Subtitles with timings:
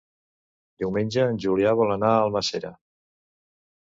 [0.83, 2.73] Diumenge en Julià vol anar a Almàssera.